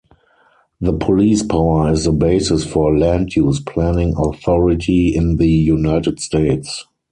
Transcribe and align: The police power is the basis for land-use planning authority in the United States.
The 0.79 0.93
police 0.93 1.43
power 1.43 1.91
is 1.91 2.05
the 2.05 2.11
basis 2.11 2.65
for 2.65 2.97
land-use 2.97 3.59
planning 3.59 4.15
authority 4.17 5.13
in 5.15 5.35
the 5.35 5.47
United 5.47 6.19
States. 6.19 6.85